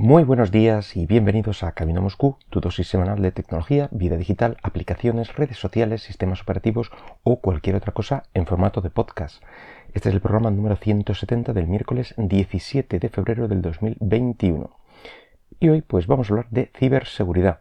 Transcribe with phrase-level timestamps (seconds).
[0.00, 4.56] Muy buenos días y bienvenidos a Camino Moscú, tu dosis semanal de tecnología, vida digital,
[4.62, 6.92] aplicaciones, redes sociales, sistemas operativos
[7.24, 9.42] o cualquier otra cosa en formato de podcast.
[9.94, 14.70] Este es el programa número 170 del miércoles 17 de febrero del 2021.
[15.58, 17.58] Y hoy pues vamos a hablar de ciberseguridad.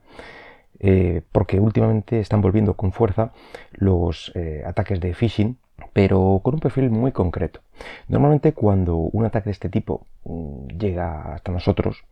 [0.79, 3.33] Eh, porque últimamente están volviendo con fuerza
[3.71, 5.57] los eh, ataques de phishing,
[5.91, 7.61] pero con un perfil muy concreto.
[8.07, 12.03] Normalmente cuando un ataque de este tipo mm, llega hasta nosotros,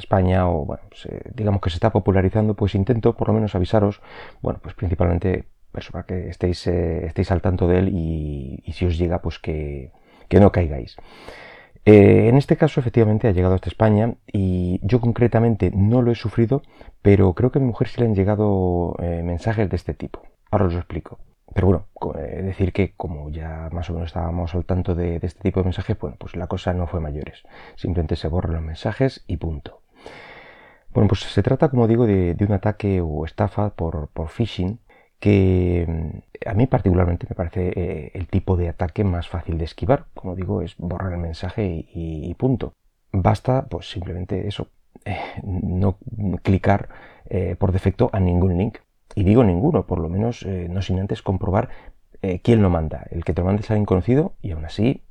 [0.00, 3.54] España o bueno, pues, eh, digamos que se está popularizando, pues intento por lo menos
[3.54, 4.00] avisaros,
[4.42, 8.86] bueno, pues principalmente pues, para que estéis, eh, estéis al tanto de él y, si
[8.86, 9.92] os llega, pues que,
[10.30, 10.96] no caigáis.
[11.84, 16.16] Eh, en este caso, efectivamente, ha llegado hasta España y yo concretamente no lo he
[16.16, 16.62] sufrido,
[17.02, 20.22] pero creo que a mi mujer sí le han llegado mensajes de este tipo.
[20.50, 21.18] Ahora os lo explico.
[21.54, 21.86] Pero bueno,
[22.42, 25.96] decir que como ya más o menos estábamos al tanto de, este tipo de mensajes,
[25.98, 27.42] bueno, pues la cosa no fue mayores.
[27.76, 29.83] Simplemente se borran los mensajes y punto.
[30.94, 34.78] Bueno, pues se trata, como digo, de, un ataque o estafa por, phishing
[35.18, 39.64] que mm, a mí particularmente me parece eh, el tipo de ataque más fácil de
[39.64, 40.06] esquivar.
[40.14, 42.74] Como digo, es borrar el mensaje y, punto.
[43.12, 44.68] Basta, pues simplemente eso,
[45.04, 45.98] eh, no
[46.42, 46.88] clicar
[47.28, 48.78] eh, por defecto a ningún link.
[49.16, 51.68] Y digo ninguno, por lo menos no sin antes comprobar
[52.42, 53.06] quién lo manda.
[53.10, 55.02] El que te lo mande es alguien conocido y aún así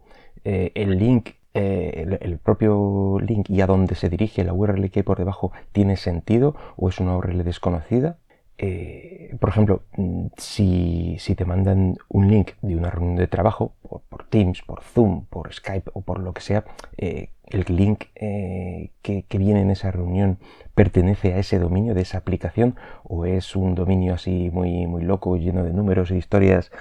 [0.44, 5.04] el link eh, el, propio link y a dónde se dirige la URL que hay
[5.04, 8.18] por debajo tiene sentido o es una URL desconocida.
[8.58, 13.76] Eh, por ejemplo, mm, si, te mandan un link de una reunión de trabajo
[14.09, 16.66] por, Teams, por Zoom, por Skype o por lo que sea,
[16.98, 20.40] eh, el link que, viene en esa reunión
[20.74, 25.38] pertenece a ese dominio de esa aplicación o es un dominio así muy, muy loco,
[25.38, 26.72] lleno de números e historias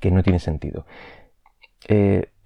[0.00, 0.86] que no tiene sentido.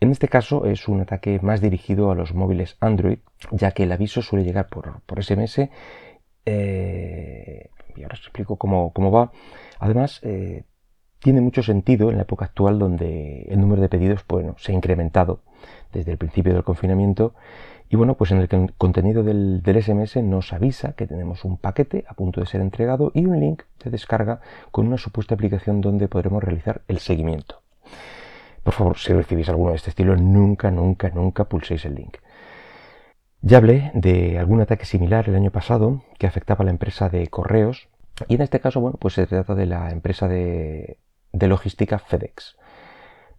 [0.06, 3.18] En este caso es un ataque más dirigido a los móviles Android,
[3.50, 5.68] ya que el aviso suele llegar por, SMS.
[6.44, 9.32] Eh, y ahora os explico cómo, va.
[9.80, 10.62] Además, eh,
[11.18, 14.76] tiene mucho sentido en la época actual donde el número de pedidos bueno, se ha
[14.76, 15.40] incrementado
[15.92, 17.34] desde el principio del confinamiento.
[17.90, 22.14] Y bueno, pues en el contenido del, SMS nos avisa que tenemos un paquete a
[22.14, 24.40] punto de ser entregado y un link de descarga
[24.70, 27.60] con una supuesta aplicación donde podremos realizar el seguimiento.
[28.66, 32.16] Por favor, si recibís alguno de este estilo, nunca, nunca, nunca pulséis el link.
[33.40, 37.28] Ya hablé de algún ataque similar el año pasado que afectaba a la empresa de
[37.28, 37.88] correos
[38.26, 40.98] y en este caso, bueno, pues se trata de la empresa de,
[41.32, 42.56] logística FedEx.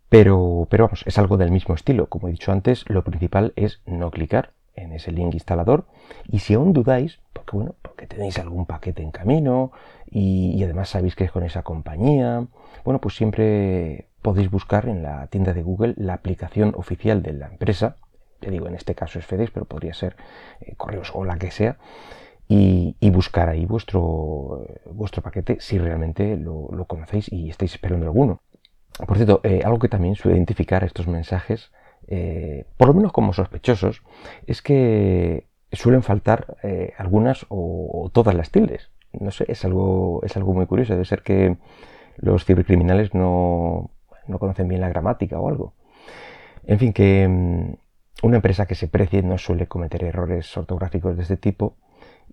[0.07, 2.07] Pero, pero vamos, es algo del mismo estilo.
[2.07, 5.87] Como he dicho antes, lo principal es no clicar en ese link instalador
[6.29, 9.73] y si aún dudáis, porque bueno, porque tenéis algún paquete en camino
[10.09, 12.47] y además sabéis que es con esa compañía,
[12.85, 17.47] bueno, pues siempre podéis buscar en la tienda de Google la aplicación oficial de la
[17.47, 17.95] empresa.
[18.41, 20.17] Ya digo, en este caso es FedEx, pero podría ser
[20.59, 21.77] eh, Correos o la que sea.
[22.49, 28.41] Y, buscar ahí vuestro, vuestro paquete si realmente lo, conocéis y estáis esperando alguno.
[29.07, 31.71] Por cierto, eh, algo que también suele identificar estos mensajes,
[32.09, 34.03] eh, por lo menos como sospechosos,
[34.45, 36.57] es que suelen faltar
[36.97, 38.91] algunas o, todas las tildes.
[39.13, 40.91] No sé, es algo, es algo muy curioso.
[40.91, 41.55] Debe ser que
[42.17, 43.91] los cibercriminales no,
[44.27, 45.73] no conocen bien la gramática o algo.
[46.65, 47.73] En fin, que mm,
[48.23, 51.75] una empresa que se precie no suele cometer errores ortográficos de este tipo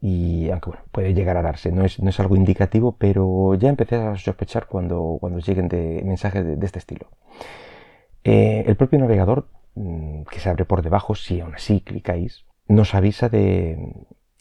[0.00, 3.68] y aunque bueno, puede llegar a darse, no es, no es algo indicativo, pero ya
[3.68, 7.08] empecé a sospechar cuando, cuando lleguen de mensajes de, este estilo.
[8.24, 12.94] Eh, el propio navegador, mm, que se abre por debajo, si aún así clicáis, nos
[12.94, 13.78] avisa de,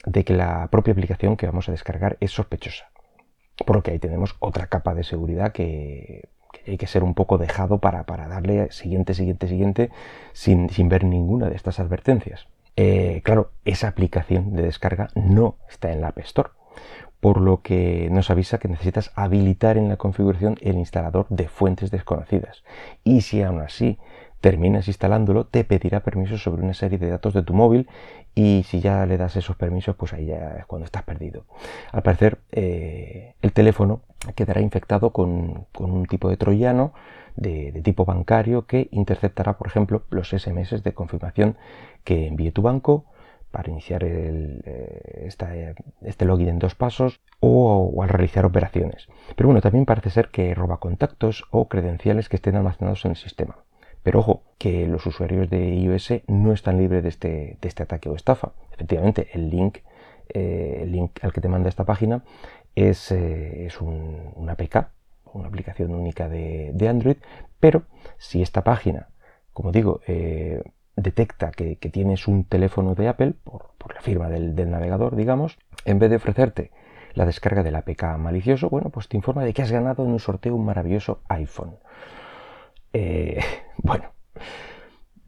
[0.05, 2.91] de que la propia aplicación que vamos a descargar es sospechosa.
[3.65, 6.29] Por lo que ahí tenemos otra capa de seguridad que
[6.65, 9.89] hay que ser un poco dejado para, darle siguiente, siguiente, siguiente,
[10.33, 12.47] sin, ver ninguna de estas advertencias.
[12.75, 16.49] Eh, claro, esa aplicación de descarga no está en la App Store,
[17.19, 21.91] por lo que nos avisa que necesitas habilitar en la configuración el instalador de fuentes
[21.91, 22.63] desconocidas.
[23.03, 23.97] Y si aún así
[24.43, 27.87] terminas instalándolo, te pedirá permisos sobre una serie de datos de tu móvil
[28.35, 31.45] y si ya le das esos permisos, pues ahí ya es cuando estás perdido.
[31.93, 34.01] Al parecer, eh, el teléfono
[34.35, 36.93] quedará infectado con, un tipo de troyano
[37.35, 41.57] de, tipo bancario que interceptará, por ejemplo, los SMS de confirmación
[42.03, 43.05] que envíe tu banco
[43.51, 45.29] para iniciar eh,
[46.01, 49.07] este login en dos pasos o, al realizar operaciones.
[49.35, 53.17] Pero bueno, también parece ser que roba contactos o credenciales que estén almacenados en el
[53.17, 53.57] sistema.
[54.01, 58.15] Pero ojo, que los usuarios de iOS no están libres de este, este ataque o
[58.15, 58.53] estafa.
[58.73, 62.23] Efectivamente, eh, el link al que te manda esta página
[62.75, 64.87] es, eh, es una APK,
[65.33, 67.17] una aplicación única de, Android,
[67.59, 67.83] pero
[68.17, 69.09] si esta página,
[69.51, 70.61] como digo, eh,
[70.95, 76.09] detecta que, tienes un teléfono de Apple, por, la firma del, navegador, digamos, en vez
[76.09, 76.71] de ofrecerte
[77.13, 80.19] la descarga del APK malicioso, bueno, pues te informa de que has ganado en un
[80.19, 81.75] sorteo un maravilloso iPhone.
[82.91, 83.39] Eh,
[83.77, 84.05] bueno,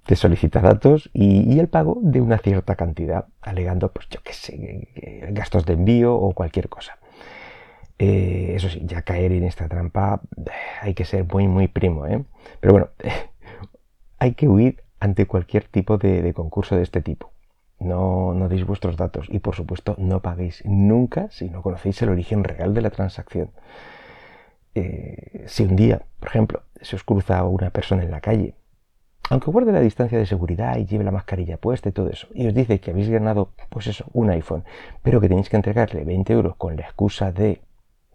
[0.05, 4.87] te solicita datos y, el pago de una cierta cantidad, alegando, pues yo qué sé,
[5.31, 6.97] gastos de envío o cualquier cosa.
[7.97, 10.21] Eh, eso sí, ya caer en esta trampa
[10.81, 12.23] hay que ser muy, muy primo, ¿eh?
[12.59, 12.89] Pero bueno,
[14.19, 17.31] hay que huir ante cualquier tipo de, concurso de este tipo.
[17.79, 22.09] No, no, deis vuestros datos y por supuesto no paguéis nunca si no conocéis el
[22.09, 23.51] origen real de la transacción.
[24.75, 28.55] Eh, si un día, por ejemplo, se os cruza una persona en la calle,
[29.29, 32.47] aunque guarde la distancia de seguridad y lleve la mascarilla puesta y todo eso, y
[32.47, 34.63] os dice que habéis ganado, pues eso, un iPhone,
[35.01, 37.61] pero que tenéis que entregarle 20 euros con la excusa de,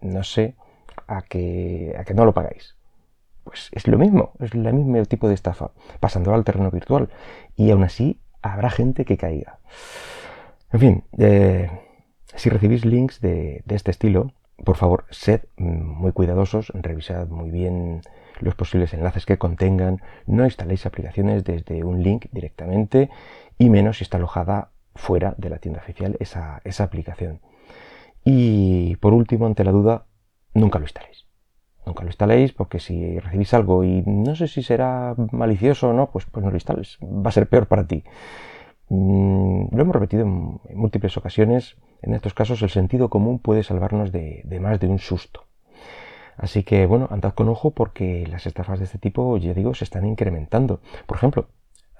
[0.01, 0.55] no sé,
[1.07, 2.75] a que, a que no lo pagáis
[3.43, 7.09] pues es lo mismo, es el mismo tipo de estafa, pasando al terreno virtual.
[7.55, 9.59] Y aún así habrá gente que caiga.
[10.71, 11.69] En fin, eh,
[12.35, 14.33] si recibís links de, este estilo,
[14.63, 18.01] por favor, sed muy cuidadosos, revisad muy bien
[18.39, 23.09] los posibles enlaces que contengan, no instaléis aplicaciones desde un link directamente
[23.57, 27.41] y menos si está alojada fuera de la tienda oficial esa, esa aplicación.
[28.23, 30.05] Y por último, ante la duda,
[30.53, 31.25] nunca lo instaléis.
[31.85, 36.11] Nunca lo instaléis porque si recibís algo y no sé si será malicioso o no,
[36.11, 36.99] pues, pues no lo instales.
[37.01, 38.03] Va a ser peor para ti.
[38.89, 41.77] Mm, lo hemos repetido en, múltiples ocasiones.
[42.01, 45.47] En estos casos el sentido común puede salvarnos de, más de un susto.
[46.37, 49.85] Así que bueno, andad con ojo porque las estafas de este tipo, ya digo, se
[49.85, 50.81] están incrementando.
[51.05, 51.47] Por ejemplo,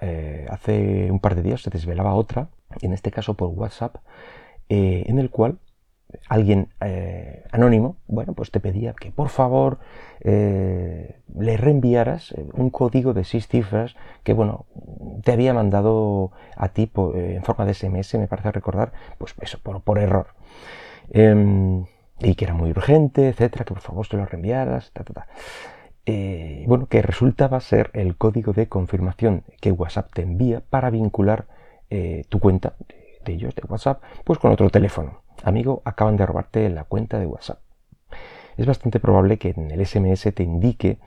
[0.02, 2.50] eh, hace un par de días se desvelaba otra,
[2.82, 3.98] en este caso por WhatsApp,
[4.70, 5.60] eh, en el cual
[6.28, 9.80] alguien eh, anónimo, bueno, pues te pedía que por favor
[10.22, 14.66] eh, le reenviaras eh, un código de seis cifras que, bueno,
[15.24, 20.00] te había mandado a ti en forma de SMS, me parece recordar, pues eso, por,
[20.00, 20.28] error.
[21.10, 21.86] Em,
[22.20, 25.28] y que era muy urgente, etcétera, que por favor te lo reenviaras, ta.
[26.68, 31.48] bueno, que resultaba ser el código de confirmación que WhatsApp te envía para vincular
[32.30, 32.76] tu cuenta
[33.26, 37.26] de ellos, de WhatsApp, pues con otro teléfono amigo, acaban de robarte la cuenta de
[37.26, 37.60] WhatsApp.
[38.58, 41.00] Es bastante probable que en el SMS te indique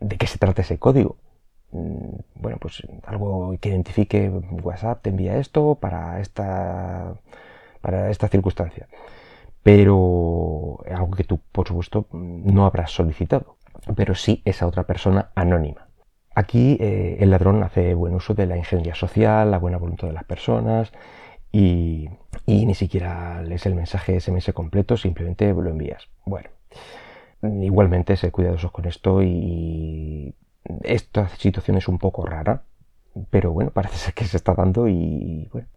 [0.00, 1.16] de qué se trata ese código.
[1.72, 4.30] Mm, bueno, pues algo que identifique
[4.62, 7.14] WhatsApp te envía esto para esta,
[7.80, 8.88] para esta circunstancia.
[9.62, 13.56] Pero algo que tú, por supuesto, no habrás solicitado.
[13.94, 15.88] Pero sí esa otra persona anónima.
[16.34, 20.12] Aquí eh, el ladrón hace buen uso de la ingeniería social, la buena voluntad de
[20.12, 20.92] las personas
[21.50, 22.10] y,
[22.46, 26.08] ni siquiera lees el mensaje SMS completo, simplemente lo envías.
[26.24, 26.48] Bueno,
[27.42, 30.34] igualmente sé cuidadosos con esto y
[30.82, 32.62] esta situación es un poco rara,
[33.30, 35.68] pero bueno, parece ser que se está dando y bueno,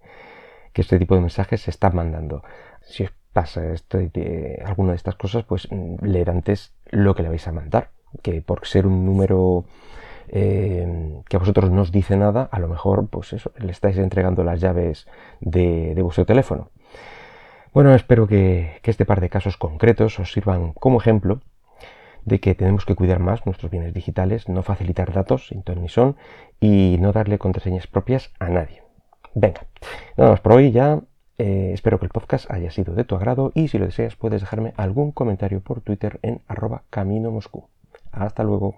[0.74, 2.44] que este tipo de mensajes se están mandando.
[2.82, 5.68] Si os pasa esto de, alguna de estas cosas, pues
[6.02, 7.92] leer antes lo que le vais a mandar,
[8.22, 9.66] que por ser un número
[10.32, 13.98] eh, que a vosotros no os dice nada, a lo mejor pues eso, le estáis
[13.98, 15.08] entregando las llaves
[15.42, 16.70] de, vuestro teléfono.
[17.74, 21.42] Bueno, espero que, este par de casos concretos os sirvan como ejemplo
[22.26, 25.90] de que tenemos que cuidar más nuestros bienes digitales, no facilitar datos sin ton ni
[25.90, 26.16] son
[26.60, 28.84] y no darle contraseñas propias a nadie.
[29.34, 29.62] Venga,
[30.18, 31.02] nada más por hoy ya.
[31.38, 34.42] Eh, espero que el podcast haya sido de tu agrado y si lo deseas puedes
[34.42, 37.70] dejarme algún comentario por Twitter en arroba camino Moscú.
[38.12, 38.76] Hasta luego.